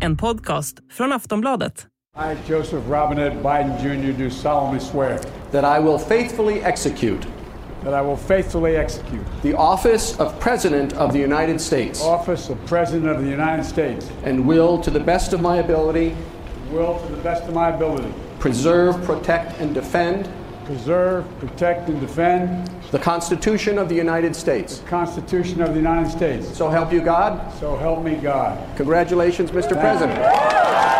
[0.00, 1.86] En podcast från Aftonbladet.
[2.16, 5.18] I, Joseph Robinette Biden Jr., do solemnly swear
[5.50, 7.26] that I will faithfully execute
[7.84, 12.56] that I will faithfully execute the office of President of the United States office of
[12.66, 16.16] President of the United States and will, to the best of my ability,
[16.72, 20.28] will, to the best of my ability, preserve, protect, and defend
[20.68, 24.80] preserve, protect, and defend the Constitution of the United States.
[24.80, 26.46] the Constitution of the United States.
[26.54, 27.50] So help you God.
[27.58, 28.58] So help me God.
[28.76, 29.80] Congratulations, Mr.
[29.80, 30.18] President.
[30.20, 30.97] Mm,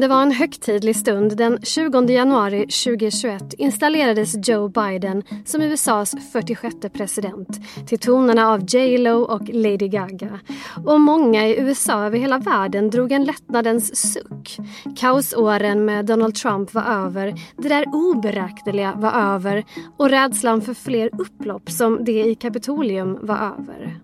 [0.00, 1.36] det var en högtidlig stund.
[1.36, 7.48] Den 20 januari 2021 installerades Joe Biden som USAs 46 president
[7.88, 10.40] till tonerna av J Lo och Lady Gaga.
[10.86, 14.58] Och många i USA över hela världen drog en lättnadens suck.
[14.96, 19.64] Kaosåren med Donald Trump var över, det där oberäkneliga var över
[19.96, 24.00] och rädslan för fler upplopp som det i Kapitolium var över.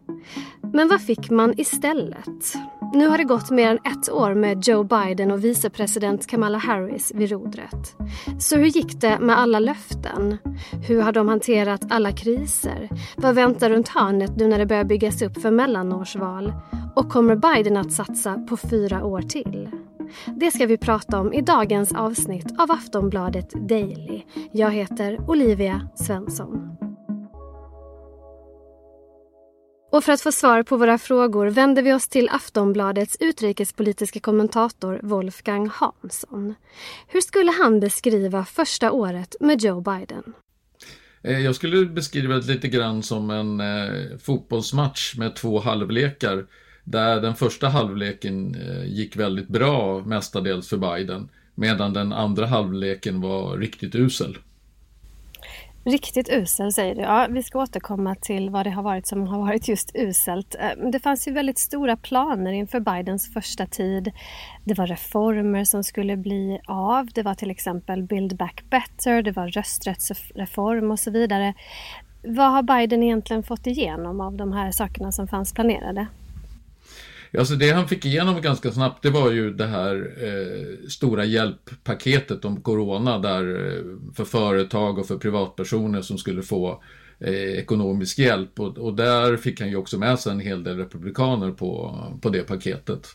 [0.73, 2.57] Men vad fick man istället?
[2.93, 7.13] Nu har det gått mer än ett år med Joe Biden och vicepresident Kamala Harris
[7.15, 7.97] vid rodret.
[8.39, 10.39] Så hur gick det med alla löften?
[10.89, 12.89] Hur har de hanterat alla kriser?
[13.17, 16.53] Vad väntar runt hörnet nu när det börjar byggas upp för mellanårsval?
[16.95, 19.69] Och kommer Biden att satsa på fyra år till?
[20.27, 24.23] Det ska vi prata om i dagens avsnitt av Aftonbladet Daily.
[24.53, 26.76] Jag heter Olivia Svensson.
[29.91, 35.01] Och för att få svar på våra frågor vänder vi oss till Aftonbladets utrikespolitiska kommentator
[35.03, 36.55] Wolfgang Hansson.
[37.09, 40.35] Hur skulle han beskriva första året med Joe Biden?
[41.23, 46.47] Eh, jag skulle beskriva det lite grann som en eh, fotbollsmatch med två halvlekar.
[46.85, 51.29] Där den första halvleken eh, gick väldigt bra, mestadels för Biden.
[51.55, 54.39] Medan den andra halvleken var riktigt usel.
[55.87, 57.01] Riktigt usel säger du.
[57.01, 60.55] Ja, vi ska återkomma till vad det har varit som har varit just uselt.
[60.55, 64.13] Eh, det fanns ju väldigt stora planer inför Bidens första tid.
[64.65, 67.07] Det var reformer som skulle bli av.
[67.07, 71.55] Det var till exempel Build Back Better, det var rösträttsreform och så vidare.
[72.23, 76.07] Vad har Biden egentligen fått igenom av de här sakerna som fanns planerade?
[77.39, 82.45] Alltså det han fick igenom ganska snabbt det var ju det här eh, stora hjälppaketet
[82.45, 86.83] om corona där eh, för företag och för privatpersoner som skulle få
[87.21, 90.77] eh, ekonomisk hjälp och, och där fick han ju också med sig en hel del
[90.77, 93.09] republikaner på, på det paketet.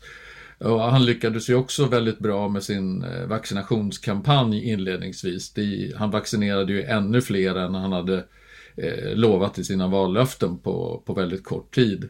[0.63, 5.53] Och han lyckades ju också väldigt bra med sin eh, vaccinationskampanj inledningsvis.
[5.53, 8.25] De, han vaccinerade ju ännu fler än han hade
[8.77, 12.09] eh, lovat i sina vallöften på, på väldigt kort tid.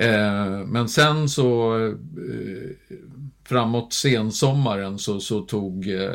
[0.00, 1.92] Eh, men sen så eh,
[3.44, 6.10] framåt sensommaren så, så tog eh,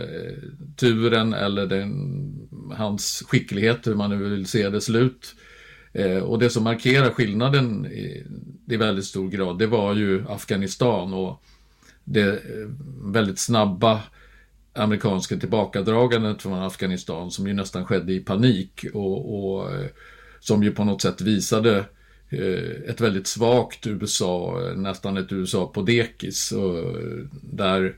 [0.75, 1.91] turen eller den,
[2.73, 5.35] hans skicklighet, hur man nu vill se det, slut.
[5.93, 8.25] Eh, och det som markerar skillnaden i,
[8.67, 11.43] i väldigt stor grad, det var ju Afghanistan och
[12.03, 12.69] det eh,
[13.03, 14.01] väldigt snabba
[14.73, 19.87] amerikanska tillbakadragandet från Afghanistan som ju nästan skedde i panik och, och eh,
[20.39, 21.85] som ju på något sätt visade eh,
[22.29, 26.51] Eh, ett väldigt svagt USA, eh, nästan ett USA på dekis.
[26.51, 27.95] Och eh, där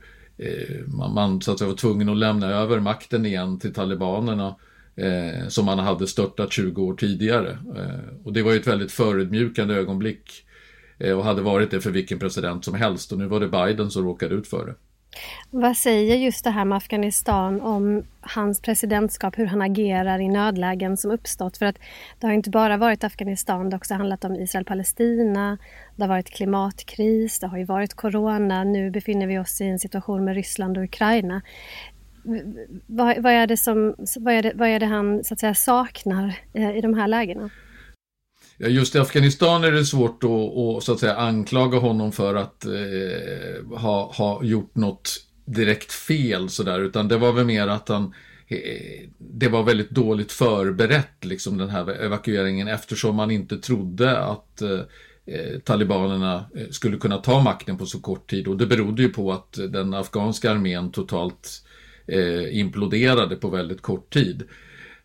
[0.85, 4.55] man, man så att säga var tvungen att lämna över makten igen till talibanerna
[4.97, 7.57] eh, som man hade störtat 20 år tidigare.
[7.75, 10.45] Eh, och det var ju ett väldigt förödmjukande ögonblick
[10.97, 13.91] eh, och hade varit det för vilken president som helst och nu var det Biden
[13.91, 14.75] som råkade ut för det.
[15.49, 20.97] Vad säger just det här med Afghanistan om hans presidentskap, hur han agerar i nödlägen
[20.97, 21.57] som uppstått?
[21.57, 21.75] För att
[22.19, 25.57] det har inte bara varit Afghanistan, det har också handlat om Israel-Palestina,
[25.95, 29.79] det har varit klimatkris, det har ju varit corona, nu befinner vi oss i en
[29.79, 31.41] situation med Ryssland och Ukraina.
[32.85, 35.53] Vad, vad, är, det som, vad, är, det, vad är det han så att säga,
[35.53, 37.49] saknar eh, i de här lägena?
[38.57, 42.35] Ja, just i Afghanistan är det svårt att, att, så att säga, anklaga honom för
[42.35, 47.89] att eh, ha, ha gjort något direkt fel sådär, utan det var väl mer att
[47.89, 48.13] han
[48.47, 54.61] eh, det var väldigt dåligt förberett, liksom den här evakueringen, eftersom man inte trodde att
[54.61, 54.79] eh,
[55.25, 58.47] eh talibanerna eh, skulle kunna ta makten på så kort tid.
[58.47, 61.63] Och det berodde ju på att den afghanska armén totalt
[62.07, 64.43] eh, imploderade på väldigt kort tid.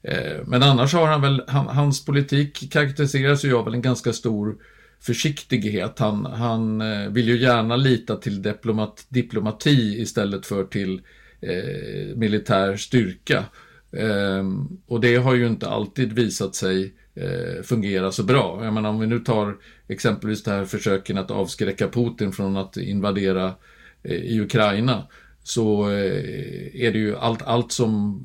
[0.02, 4.56] Eh, men annars har han väl, han, hans politik karaktäriseras ju av en ganska stor
[5.00, 5.98] försiktighet.
[5.98, 11.00] Han, han eh, vill ju gärna lita till diplomat, diplomati istället för till
[11.40, 13.44] eh, militär styrka.
[13.92, 14.44] Eh,
[14.86, 18.64] och det har ju inte alltid visat sig eh, fungera så bra.
[18.64, 19.56] Jag menar om vi nu tar
[19.88, 23.54] exempelvis det här försöken att avskräcka Putin från att invadera
[24.02, 25.06] eh, i Ukraina
[25.44, 28.22] så är det ju allt, allt som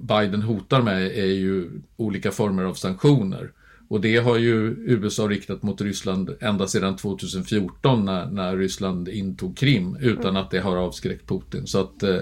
[0.00, 3.50] Biden hotar med är ju olika former av sanktioner.
[3.88, 9.56] Och det har ju USA riktat mot Ryssland ända sedan 2014 när, när Ryssland intog
[9.56, 11.66] Krim utan att det har avskräckt Putin.
[11.66, 12.16] Så att eh,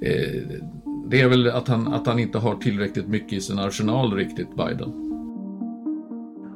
[0.00, 0.42] eh,
[1.10, 4.56] det är väl att han, att han inte har tillräckligt mycket i sin arsenal riktigt,
[4.56, 4.88] Biden.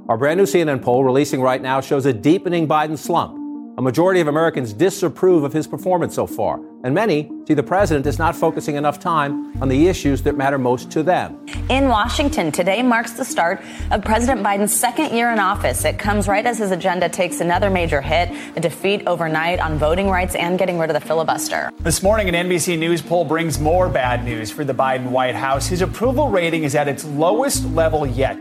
[0.08, 3.48] Our brand new CNN poll releasing right now shows a deepening Biden slump.
[3.78, 8.06] A majority of Americans disapprove of his performance so far, and many see the president
[8.06, 11.46] is not focusing enough time on the issues that matter most to them.
[11.70, 15.84] In Washington, today marks the start of President Biden's second year in office.
[15.84, 20.10] It comes right as his agenda takes another major hit a defeat overnight on voting
[20.10, 21.70] rights and getting rid of the filibuster.
[21.78, 25.69] This morning, an NBC News poll brings more bad news for the Biden White House.
[25.69, 28.36] His approval rating is at its lowest level yet.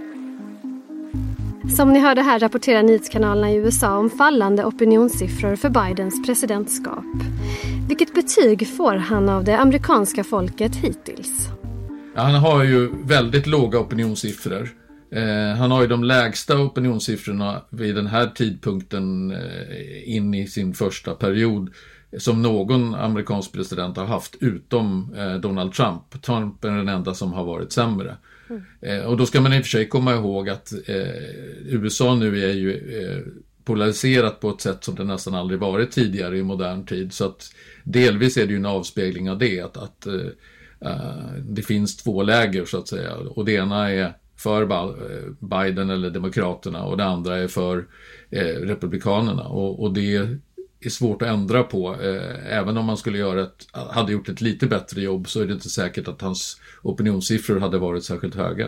[1.75, 7.05] Som ni hörde här rapporterar nyhetskanalerna i USA om fallande opinionssiffror för Bidens presidentskap.
[7.87, 11.49] Vilket betyg får han av det amerikanska folket hittills?
[12.15, 14.69] Ja, han har ju väldigt låga opinionssiffror.
[15.11, 20.73] Eh, han har ju de lägsta opinionssiffrorna vid den här tidpunkten eh, in i sin
[20.73, 21.69] första period
[22.17, 26.21] som någon amerikansk president har haft utom eh, Donald Trump.
[26.21, 28.17] Trump är den enda som har varit sämre.
[28.49, 28.63] Mm.
[28.81, 31.07] Eh, och då ska man i och för sig komma ihåg att eh,
[31.65, 33.19] USA nu är ju eh,
[33.63, 37.13] polariserat på ett sätt som det nästan aldrig varit tidigare i modern tid.
[37.13, 37.51] Så att
[37.83, 40.29] delvis är det ju en avspegling av det, att, att uh,
[41.39, 43.15] det finns två läger så att säga.
[43.15, 44.65] Och det ena är för
[45.39, 47.85] Biden eller Demokraterna och det andra är för
[48.29, 49.44] eh, Republikanerna.
[49.44, 50.38] Och, och det
[50.79, 51.94] är svårt att ändra på.
[51.94, 55.45] Eh, även om man skulle göra ett, hade gjort ett lite bättre jobb så är
[55.45, 58.65] det inte säkert att hans opinionssiffror hade varit särskilt höga.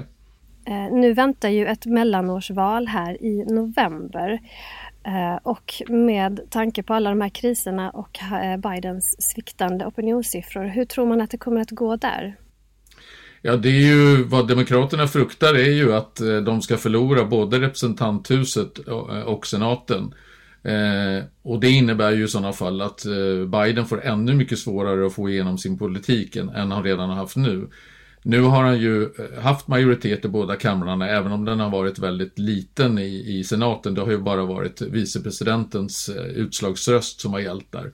[0.67, 4.39] Eh, nu väntar ju ett mellanårsval här i november.
[5.05, 8.19] Eh, och med tanke på alla de här kriserna och
[8.57, 12.35] Bidens sviktande opinionssiffror, hur tror man att det kommer att gå där?
[13.41, 18.77] Ja, det är ju vad Demokraterna fruktar är ju att de ska förlora både representanthuset
[19.25, 20.13] och senaten.
[20.63, 25.05] Eh, och det innebär ju i sådana fall att eh, Biden får ännu mycket svårare
[25.05, 27.67] att få igenom sin politik än, än han redan har haft nu.
[28.23, 31.99] Nu har han ju eh, haft majoritet i båda kamrarna, även om den har varit
[31.99, 33.93] väldigt liten i, i senaten.
[33.93, 37.91] Det har ju bara varit vicepresidentens eh, utslagsröst som har gällt där.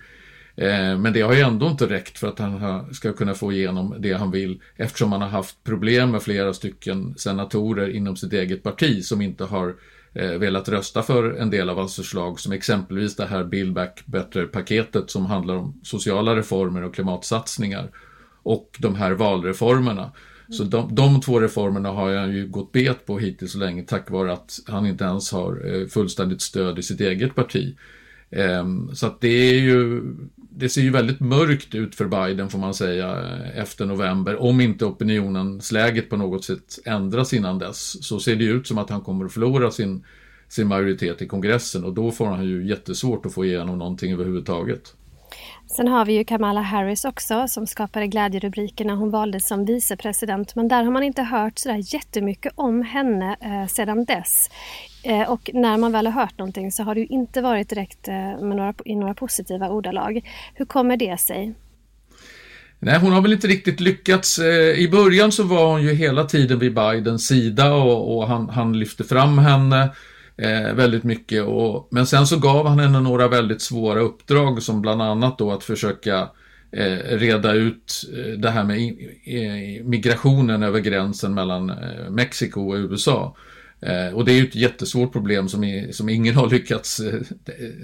[0.55, 3.95] Eh, men det har ju ändå inte räckt för att han ska kunna få igenom
[3.99, 8.63] det han vill eftersom han har haft problem med flera stycken senatorer inom sitt eget
[8.63, 9.75] parti som inte har
[10.15, 14.03] Eh, velat rösta för en del av hans förslag som exempelvis det här Build Back
[14.05, 17.91] Better-paketet som handlar om sociala reformer och klimatsatsningar
[18.43, 20.11] och de här valreformerna.
[20.49, 24.11] Så de, de två reformerna har han ju gått bet på hittills så länge tack
[24.11, 27.75] vare att han inte ens har eh, fullständigt stöd i sitt eget parti.
[28.29, 30.01] Ehm, så att det är ju
[30.57, 34.41] det ser ju väldigt mörkt ut för Biden får man säga eh, efter november.
[34.41, 38.89] Om inte opinionsläget på något sätt ändras innan dess så ser det ut som att
[38.89, 40.05] han kommer att förlora sin,
[40.47, 44.93] sin majoritet i kongressen och då får han ju jättesvårt att få igenom någonting överhuvudtaget.
[45.67, 50.55] Sen har vi ju Kamala Harris också som skapade glädjerubriker när hon valdes som vicepresident.
[50.55, 54.49] Men där har man inte hört sådär jättemycket om henne eh, sedan dess.
[55.05, 58.07] Eh, och när man väl har hört någonting så har det ju inte varit direkt
[58.07, 60.21] eh, med några, i några positiva ordalag.
[60.53, 61.53] Hur kommer det sig?
[62.79, 64.39] Nej, hon har väl inte riktigt lyckats.
[64.39, 68.49] Eh, I början så var hon ju hela tiden vid Bidens sida och, och han,
[68.49, 69.89] han, lyfte fram henne
[70.37, 71.43] eh, väldigt mycket.
[71.43, 75.51] Och, men sen så gav han henne några väldigt svåra uppdrag som bland annat då
[75.51, 76.29] att försöka
[76.71, 78.95] eh, reda ut eh, det här med
[79.85, 83.35] migrationen över gränsen mellan eh, Mexiko och USA.
[83.81, 87.21] Eh, och det är ju ett jättesvårt problem som, är, som ingen har lyckats, eh,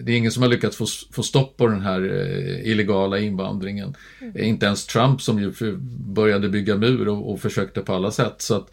[0.03, 3.95] det är ingen som har lyckats få, få stopp på den här eh, illegala invandringen.
[4.21, 4.43] Mm.
[4.43, 5.53] Inte ens Trump som ju
[5.99, 8.35] började bygga mur och, och försökte på alla sätt.
[8.37, 8.69] Så att,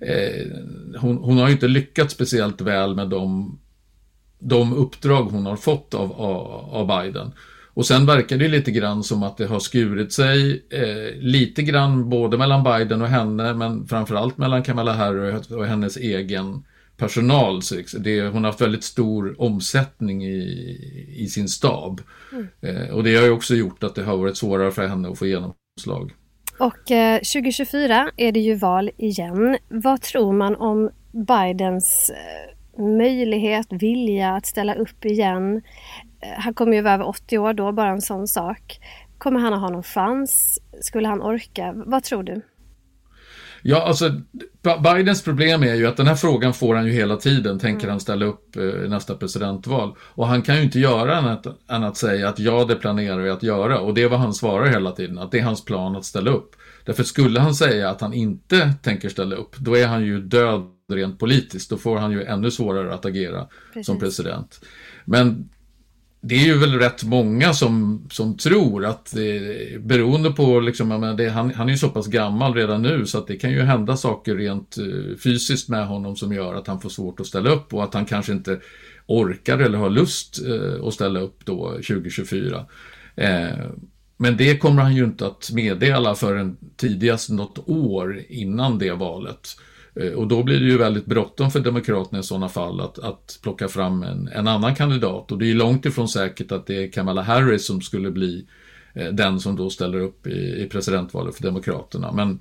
[0.00, 0.46] eh,
[0.98, 3.58] hon, hon, har ju inte lyckats speciellt väl med de,
[4.38, 7.32] de uppdrag hon har fått av, av, av Biden.
[7.74, 12.08] Och sen verkar det lite grann som att det har skurit sig eh, lite grann
[12.08, 16.64] både mellan Biden och henne men framförallt mellan Kamala Harris och hennes egen
[16.96, 17.62] personal.
[17.62, 20.78] Så det, hon har haft väldigt stor omsättning i,
[21.16, 22.00] i sin stab.
[22.32, 22.48] Mm.
[22.60, 25.18] Eh, och det har ju också gjort att det har varit svårare för henne att
[25.18, 26.12] få genomslag.
[26.58, 29.58] Och eh, 2024 är det ju val igen.
[29.68, 35.62] Vad tror man om Bidens eh, möjlighet, vilja att ställa upp igen?
[36.38, 38.80] Han kommer ju vara över 80 år då, bara en sån sak.
[39.18, 40.58] Kommer han att ha någon chans?
[40.80, 41.72] Skulle han orka?
[41.86, 42.42] Vad tror du?
[43.62, 44.20] Ja, alltså
[44.82, 47.58] Bidens problem är ju att den här frågan får han ju hela tiden.
[47.58, 47.90] Tänker mm.
[47.90, 49.96] han ställa upp eh, i nästa presidentval?
[49.98, 53.30] Och han kan ju inte göra annat än att säga att ja, det planerar vi
[53.30, 53.80] att göra.
[53.80, 56.30] Och det är vad han svarar hela tiden, att det är hans plan att ställa
[56.30, 56.56] upp.
[56.84, 60.62] Därför skulle han säga att han inte tänker ställa upp, då är han ju död
[60.92, 61.70] rent politiskt.
[61.70, 63.86] Då får han ju ännu svårare att agera Precis.
[63.86, 64.60] som president.
[65.04, 65.48] Men
[66.24, 71.28] det är ju väl rätt många som, som tror att eh, beroende på, liksom, det,
[71.28, 73.96] han, han är ju så pass gammal redan nu så att det kan ju hända
[73.96, 77.74] saker rent eh, fysiskt med honom som gör att han får svårt att ställa upp
[77.74, 78.60] och att han kanske inte
[79.06, 82.66] orkar eller har lust eh, att ställa upp då 2024.
[83.16, 83.48] Eh,
[84.16, 89.56] men det kommer han ju inte att meddela förrän tidigast något år innan det valet.
[90.00, 93.38] Eh, och då blir det ju väldigt bråttom för Demokraterna i sådana fall att, att
[93.42, 95.32] plocka fram en, en, annan kandidat.
[95.32, 98.46] Och det är långt ifrån säkert att det är Kamala Harris som skulle bli
[98.94, 102.12] eh, den som då ställer upp i, i presidentvalet för Demokraterna.
[102.12, 102.40] Men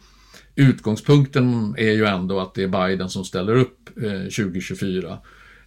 [0.55, 5.17] utgångspunkten är ju ändå att det är Biden som ställer upp eh, 2024.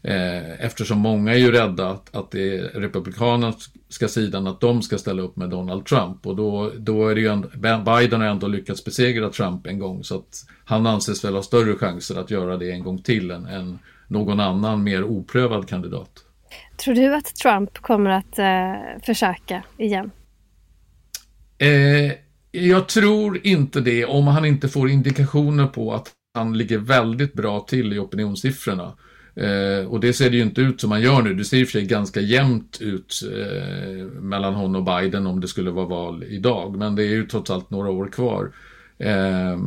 [0.04, 4.99] Eh, eftersom många är ju rädda att, att det är republikanska sidan att de ska
[4.99, 7.49] ställa upp med Donald Trump och då, då är det ju ändå,
[7.84, 11.76] Biden har ändå lyckats besegra Trump en gång så att han anses väl ha större
[11.76, 16.25] chanser att göra det en gång till än, än någon annan mer oprövad kandidat.
[16.76, 20.11] Tror du att Trump kommer att eh, försöka igen?
[21.58, 22.12] Eh,
[22.50, 27.61] jag tror inte det om han inte får indikationer på att han ligger väldigt bra
[27.61, 28.96] till i opinionssiffrorna.
[29.37, 31.35] Eh, och det ser det ju inte ut som man gör nu.
[31.35, 35.41] Det ser i och för sig ganska jämnt ut eh, mellan honom och Biden om
[35.41, 36.76] det skulle vara val idag.
[36.76, 38.53] Men det är ju trots allt några år kvar.
[38.99, 39.59] Eh,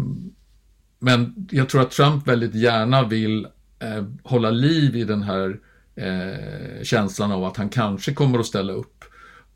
[0.99, 3.47] men jag tror att Trump väldigt gärna vill
[3.79, 5.59] eh, hålla liv i den här
[5.95, 9.03] eh, känslan av att han kanske kommer att ställa upp.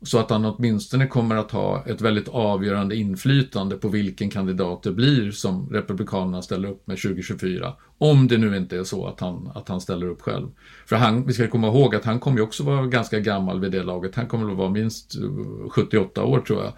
[0.04, 4.92] Så att han åtminstone kommer att ha ett väldigt avgörande inflytande på vilken kandidat det
[4.92, 7.72] blir som Republikanerna ställer upp med 2024.
[7.98, 10.48] Om det nu inte är så att han, att han ställer upp själv.
[10.86, 13.72] För han, vi ska komma ihåg att han kommer ju också vara ganska gammal vid
[13.72, 14.14] det laget.
[14.14, 16.72] Han kommer att vara minst eh, 78 år tror jag.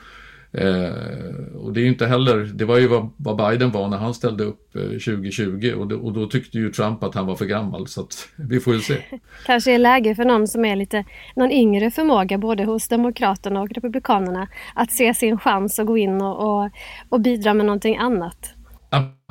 [0.58, 3.96] Eh, och det är ju inte heller, det var ju vad, vad Biden var när
[3.96, 7.34] han ställde upp eh, 2020 och, det, och då tyckte ju Trump att han var
[7.34, 8.96] för gammal så att vi får ju se.
[9.46, 11.04] Kanske är läge för någon som är lite,
[11.36, 16.22] någon yngre förmåga både hos Demokraterna och Republikanerna att se sin chans att gå in
[16.22, 16.70] och, och,
[17.08, 18.54] och bidra med någonting annat.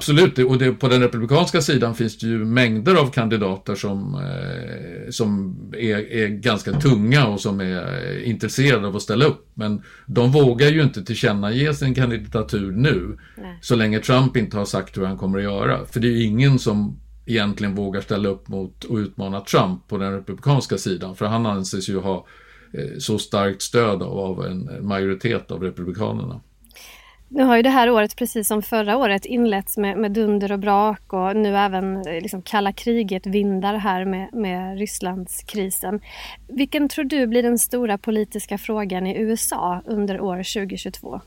[0.04, 5.10] Absolut, och det, på den republikanska sidan finns det ju mängder av kandidater som, eh,
[5.10, 9.48] som är, är, ganska tunga och som är intresserade av att ställa upp.
[9.54, 13.58] Men de vågar ju inte tillkännage sin kandidatur nu, Nej.
[13.62, 15.86] så länge Trump inte har sagt hur han kommer att göra.
[15.86, 19.98] För det är ju ingen som egentligen vågar ställa upp mot och utmana Trump på
[19.98, 22.28] den republikanska sidan, för han anses ju ha
[22.74, 26.42] eh, så starkt stöd av, av en majoritet av republikanerna.
[27.36, 30.60] Nu har ju det här året, precis som förra året, inletts med, med dunder och
[30.60, 36.00] brak och nu även eh, liksom kalla kriget vindar här med, med Rysslandskrisen.
[36.48, 41.22] Vilken tror du blir den stora politiska frågan i USA under år 2022?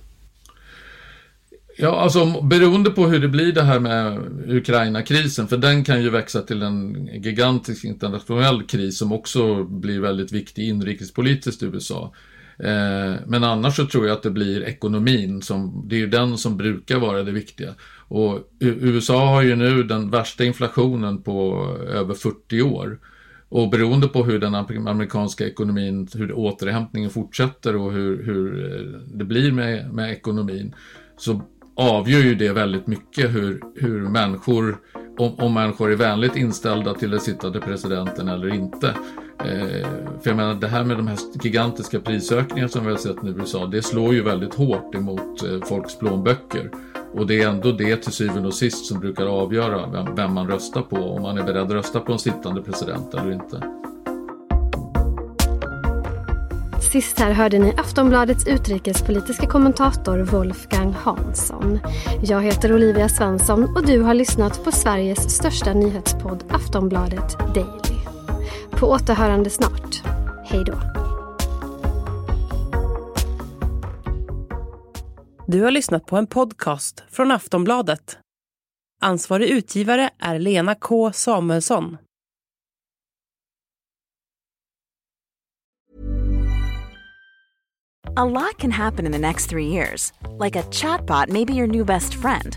[1.79, 6.11] Ja, alltså beroende på hur det blir det här med Ukraina-krisen, för den kan ju
[6.11, 12.13] växa till en gigantisk internationell kris som också blir väldigt viktig inrikespolitiskt i USA.
[12.59, 16.39] Eh, men annars så tror jag att det blir ekonomin, som, det är ju den
[16.39, 17.75] som brukar vara det viktiga.
[18.09, 22.99] Och USA har ju nu den värsta inflationen på över 40 år.
[23.49, 29.25] Och beroende på hur den amerikanska ekonomin, hur återhämtningen fortsätter och hur, hur eh, det
[29.25, 30.75] blir med, med ekonomin,
[31.17, 31.43] så
[31.77, 34.79] avgör ju det väldigt mycket hur, hur människor,
[35.19, 38.95] om, om människor är vänligt inställda till den sittande presidenten eller inte.
[39.39, 39.87] Eh,
[40.23, 43.31] för jag menar det här med de här gigantiska prisökningarna som vi har sett nu
[43.31, 46.71] i USA, det slår ju väldigt hårt emot eh, folks plånböcker.
[47.15, 50.49] Och det är ändå det till syvende och sist som brukar avgöra vem, vem man
[50.49, 53.63] röstar på, om man är beredd att rösta på en sittande president eller inte.
[56.93, 61.79] Sist här hörde ni Aftonbladets utrikespolitiska kommentator Wolfgang Hansson.
[62.23, 67.86] Jag heter Olivia Svensson och du har lyssnat på Sveriges största nyhetspodd Aftonbladet Daily.
[68.81, 70.03] På återhörande snart.
[70.45, 70.81] Hej då.
[75.47, 78.19] Du har lyssnat på en podcast från Aftonbladet.
[79.01, 81.97] Ansvarig utgivare är Lena K Samuelsson.
[88.17, 90.13] A lot can happen in the next three years.
[90.45, 92.57] Like a chatbot may be your new best friend.